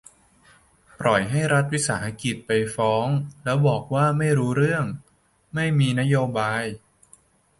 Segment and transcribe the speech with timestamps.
[0.99, 3.05] ปล่อยให้รัฐวิสาหกิจไปฟ้อง
[3.43, 4.85] แล้วบอกว่าไม่รู้เรื่อง
[5.55, 6.63] ไม่มีนโยบาย